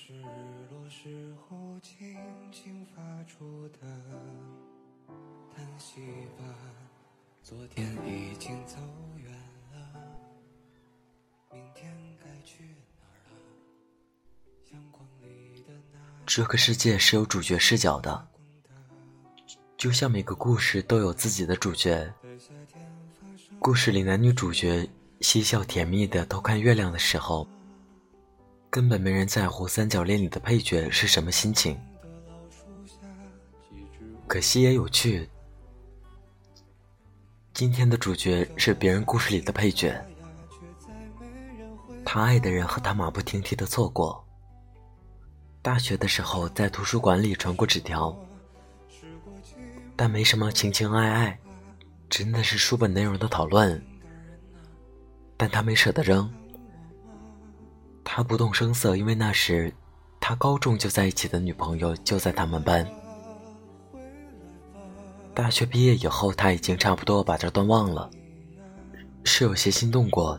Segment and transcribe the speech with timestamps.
[0.00, 0.22] 是日
[0.70, 2.16] 落时候轻
[2.52, 3.78] 轻发出的
[5.52, 6.00] 叹息
[6.38, 6.44] 吧。
[7.42, 8.76] 昨天已经走
[9.16, 9.32] 远
[9.72, 10.00] 了，
[11.50, 12.62] 明天该去
[13.00, 14.72] 哪儿了？
[14.72, 18.28] 阳光里的那这个世界是有主角视角的，
[19.76, 22.08] 就像每个故事都有自己的主角。
[23.58, 24.88] 故事里男女主角
[25.22, 27.48] 嬉笑甜蜜的偷看月亮的时候，
[28.70, 31.78] 根本没人在乎三角恋里的配角是什么心情。
[34.26, 35.28] 可惜也有趣，
[37.54, 39.98] 今天的主角是别人故事里的配角，
[42.04, 44.22] 他爱的人和他马不停蹄的错过。
[45.62, 48.14] 大学的时候在图书馆里传过纸条，
[49.96, 51.38] 但没什么情情爱爱。
[52.10, 53.82] 真的是书本内容的讨论，
[55.36, 56.30] 但他没舍得扔。
[58.18, 59.72] 他不动声色，因为那时
[60.18, 62.84] 他高中就在一起的女朋友就在他们班。
[65.32, 68.10] 大学毕业以后，他已经差不多把这段忘了，
[69.22, 70.36] 是有些心动过，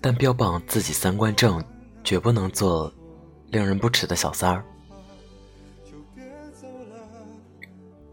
[0.00, 1.60] 但标榜自己三观正，
[2.04, 2.94] 绝不能做
[3.48, 4.64] 令人不齿的小三儿。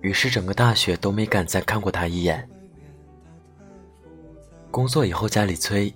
[0.01, 2.49] 于是整个大学都没敢再看过他一眼。
[4.71, 5.93] 工作以后家里催，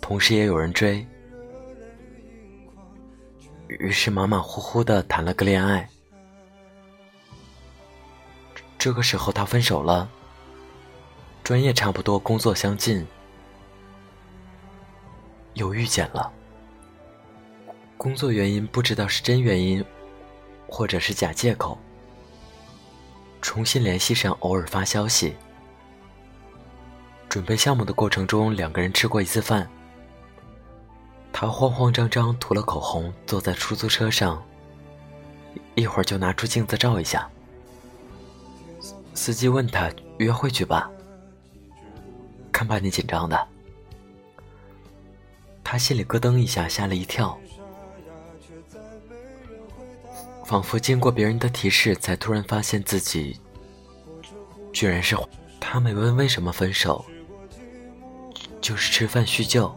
[0.00, 1.06] 同时也有人追，
[3.80, 5.88] 于是马马虎虎的谈了个恋爱。
[8.78, 10.08] 这个时候他分手了，
[11.44, 13.06] 专业差不多，工作相近，
[15.54, 16.30] 又遇见了。
[17.96, 19.84] 工作原因不知道是真原因，
[20.66, 21.78] 或者是假借口。
[23.40, 25.36] 重新联系上，偶尔发消息。
[27.28, 29.68] 准备项目的过程中，两个人吃过一次饭。
[31.32, 34.40] 他慌慌张张涂了口红，坐在出租车上，
[35.74, 37.28] 一会儿就拿出镜子照一下。
[39.14, 40.90] 司机问他：“约会去吧？”
[42.52, 43.48] 看把你紧张的。
[45.64, 47.36] 他心里咯噔一下，吓了一跳。
[50.44, 53.40] 仿佛经过别人的提示，才突然发现自己
[54.72, 55.16] 居然是
[55.58, 55.80] 他。
[55.80, 57.04] 没问为什么分手，
[58.60, 59.74] 就是吃饭叙旧。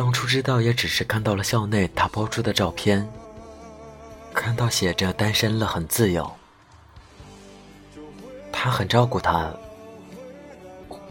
[0.00, 3.06] 当初知道也只是看到了校内他抛出的照片，
[4.32, 6.32] 看到写着单身了很自由，
[8.50, 9.54] 他很照顾他，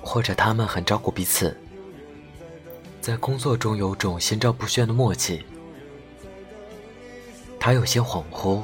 [0.02, 1.56] 或者他们很照顾彼此，
[3.00, 5.46] 在工作中有种心照不宣的默契。
[7.60, 8.64] 他有些恍惚，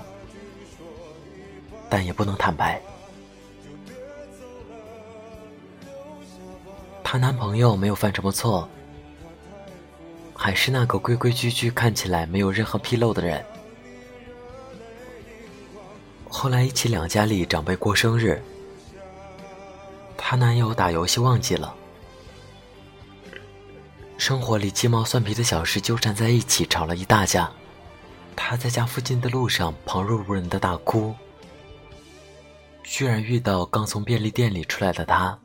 [1.87, 2.81] 但也不能坦白。
[7.03, 8.67] 她男朋友没有犯什么错，
[10.45, 13.43] 还是那个规规矩矩、看起来没有任何纰漏的人。
[16.29, 18.39] 后来一起两家里长辈过生日，
[20.15, 21.73] 她男友打游戏忘记了，
[24.19, 27.51] 生活里鸡毛蒜皮的小事纠缠在一起，吵了一大架。
[28.35, 31.15] 她在家附近的路上旁若无人的大哭，
[32.83, 35.39] 居然遇到刚从便利店里出来的他，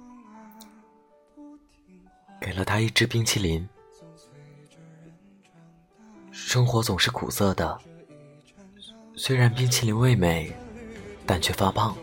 [2.39, 3.67] 给了他一支冰淇淋。
[6.51, 7.81] 生活总是苦涩的，
[9.15, 10.53] 虽然冰淇淋味美，
[11.25, 11.97] 但却发胖。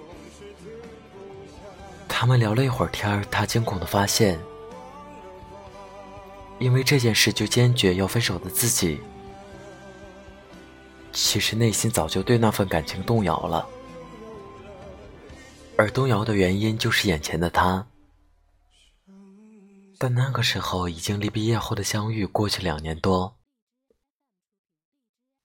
[2.07, 4.39] 他们聊了一会儿天他惊恐的发现，
[6.59, 9.01] 因为这件事就坚决要分手的自己。
[11.11, 13.67] 其实内心早就对那份感情动摇了，
[15.75, 17.85] 而动摇的原因就是眼前的他。
[19.97, 23.35] 但那个时候已经离毕业后的相遇过去两年多，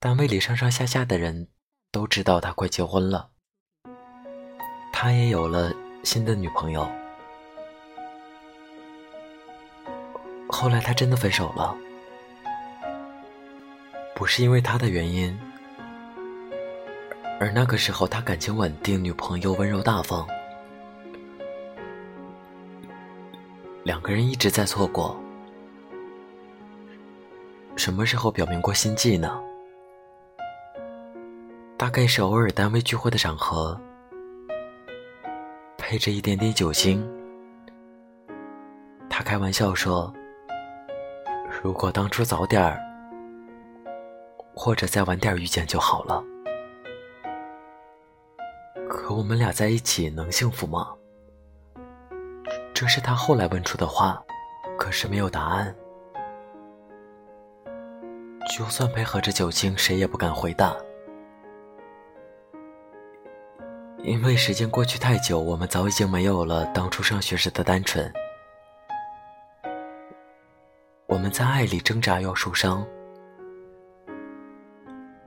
[0.03, 1.47] 单位里上上下下的人
[1.93, 3.31] 都知道他快结婚了，
[4.93, 5.73] 他也有了
[6.03, 6.91] 新的女朋友。
[10.49, 11.77] 后来他真的分手了，
[14.17, 15.39] 不是因为他的原因。
[17.39, 20.27] 而那个时候，他感情稳定，女朋友温柔大方，
[23.85, 25.17] 两个人一直在错过。
[27.77, 29.41] 什么时候表明过心迹呢？
[31.83, 33.77] 大概是偶尔单位聚会的场合，
[35.77, 37.05] 配着一点点酒精，
[39.11, 40.15] 他开玩笑说
[41.61, 42.79] ：“如果当初早点儿，
[44.55, 46.23] 或者再晚点遇见就好了。”
[48.89, 50.95] 可我们俩在一起能幸福吗？
[52.73, 54.23] 这是他后来问出的话，
[54.79, 55.75] 可是没有答案。
[58.57, 60.77] 就算配合着酒精，谁也不敢回答，
[64.03, 68.13] 因为时间过去太久，我们早已经没有了当初上学时的单纯。
[71.07, 72.85] 我们在爱里挣扎又受伤，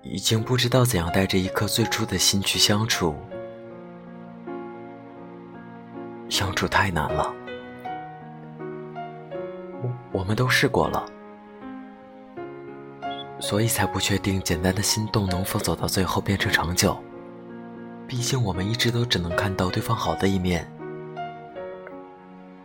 [0.02, 3.16] 已经不知道怎样带着一颗最初的心去相处，
[6.28, 7.34] 相处太难了。
[10.12, 11.06] 我们都试过了。
[13.40, 16.98] 所以才不确定简单的心动能否走到最后变成长久。
[18.08, 20.70] 毕竟我们一直都只能看到对方好的一面，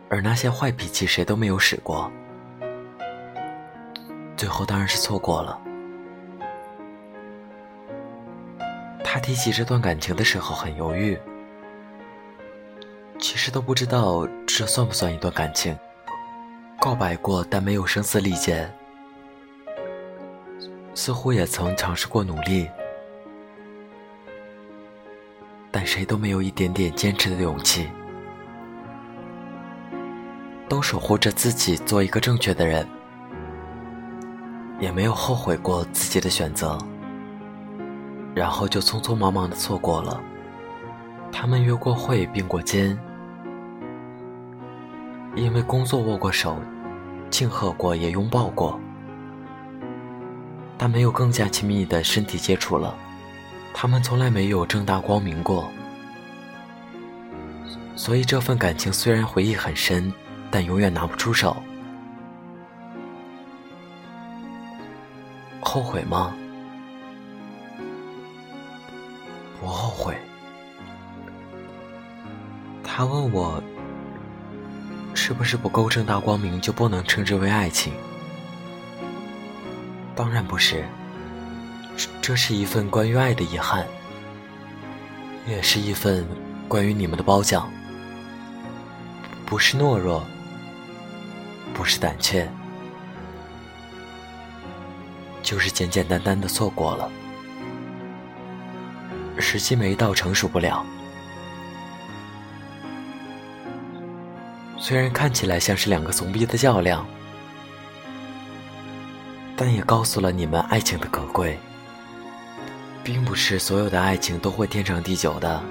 [0.09, 2.11] 而那些坏脾气谁都没有使过。
[4.37, 5.59] 最后当然是错过了。
[9.03, 11.19] 他提起这段感情的时候很犹豫，
[13.19, 15.77] 其实都不知道这算不算一段感情。
[16.79, 18.71] 告白过，但没有声嘶力竭。
[20.95, 22.71] 似乎也曾尝试过努力，
[25.71, 27.89] 但谁都没有一点点坚持的勇气。
[30.69, 32.87] 都守护着自己做一个正确的人，
[34.79, 36.79] 也没有后悔过自己的选择，
[38.35, 40.21] 然后就匆匆忙忙的错过了。
[41.33, 42.97] 他们约过会，并过肩，
[45.35, 46.57] 因为工作握过手，
[47.31, 48.79] 庆贺过，也拥抱过。
[50.79, 52.97] 但没有更加亲密的身体接触了，
[53.73, 55.71] 他们从来没有正大光明过，
[57.97, 60.13] 所以这份感情虽然回忆很深，
[60.51, 61.57] 但永远拿不出手。
[65.61, 66.35] 后悔吗？
[69.61, 70.15] 不后悔。
[72.83, 73.63] 他问我，
[75.15, 77.93] 是不是不够正大光明就不能称之为爱情？
[80.15, 80.85] 当然不是，
[82.23, 83.87] 这是一份关于爱的遗憾，
[85.47, 86.27] 也是一份
[86.69, 87.71] 关于你们的褒奖。
[89.45, 90.25] 不是懦弱，
[91.75, 92.49] 不是胆怯，
[95.43, 97.11] 就是简简单单的错过了。
[99.39, 100.85] 时机没到，成熟不了。
[104.79, 107.07] 虽然看起来像是两个怂逼的较量。
[109.63, 111.59] 但也告诉了你们爱情的可贵，
[113.03, 115.63] 并不是所有的爱情都会天长地久的，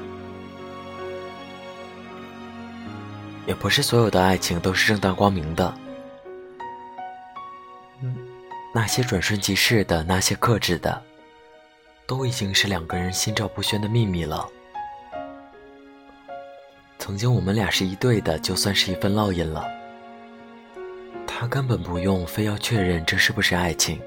[3.45, 5.73] 也不是所有的爱情都是正大光明的。
[8.73, 11.01] 那些转瞬即逝的，那些克制的，
[12.05, 14.47] 都已经是两个人心照不宣的秘密了。
[16.99, 19.65] 曾经我们俩是一对的，就算是一份烙印了。
[21.25, 23.99] 他根本不用非要确认这是不是爱情，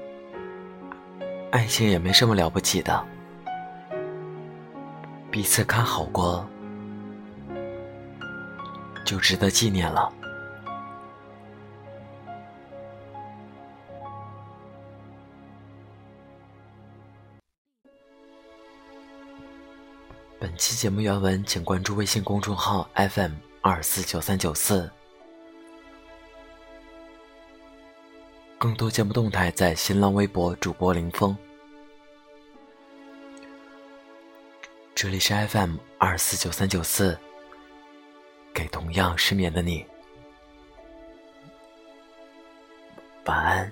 [1.53, 3.05] 爱情也没什么了不起的，
[5.29, 6.43] 彼此看好过
[9.05, 10.11] 就值得纪念了。
[20.39, 24.91] 本期节目原文，请关注微信公众号 FM 二四九三九四。
[28.63, 31.35] 更多节目动态在新浪微博主播林峰，
[34.95, 37.19] 这里是 FM 二四九三九四，
[38.53, 39.85] 给同样失眠的你，
[43.25, 43.69] 晚安，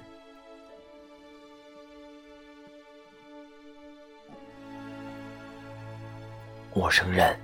[6.74, 7.40] 陌生人。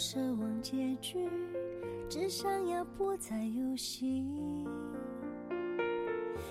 [0.00, 1.28] 奢望结局，
[2.08, 4.24] 只想要不再游戏。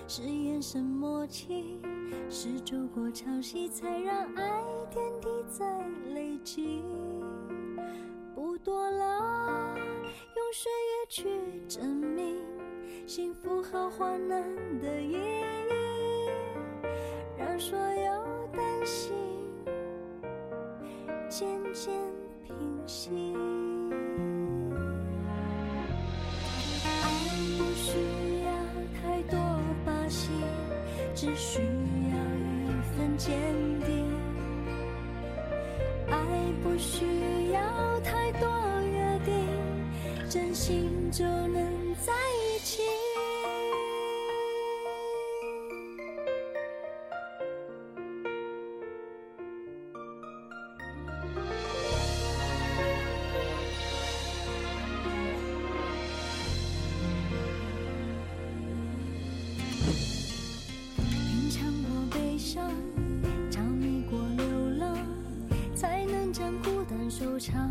[0.06, 1.80] 是眼神默契，
[2.28, 6.84] 是走过潮汐，才让爱点滴在累积。
[8.36, 12.36] 不多了，用岁月去证明
[13.04, 14.44] 幸福和患难
[14.80, 16.30] 的意义，
[17.36, 19.12] 让所有担心
[21.28, 21.92] 渐渐
[22.58, 23.10] 平息。
[26.84, 27.06] 爱
[27.56, 27.88] 不需
[28.44, 28.48] 要
[29.00, 29.38] 太多
[29.84, 30.30] 把戏，
[31.14, 32.14] 只需要
[32.66, 33.28] 一份坚
[33.86, 33.88] 定。
[36.08, 36.16] 爱
[36.62, 37.04] 不需
[37.52, 38.48] 要太多
[38.82, 39.32] 约定，
[40.28, 42.12] 真心就能在
[62.52, 64.98] 着迷过流浪，
[65.72, 67.70] 才能将孤单收场。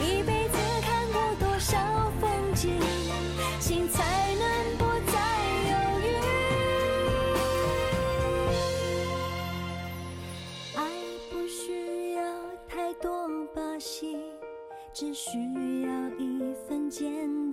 [0.00, 1.76] 一辈子看过多少
[2.20, 2.80] 风景，
[3.60, 4.44] 心才能
[4.78, 5.14] 不再
[5.70, 6.04] 犹豫？
[10.76, 10.78] 爱
[11.30, 12.20] 不需要
[12.68, 14.16] 太多把戏，
[14.92, 15.88] 只需要
[16.18, 17.45] 一份坚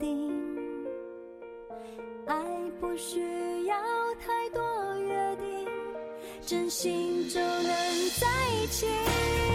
[6.46, 7.66] 真心就能
[8.20, 9.52] 在一起。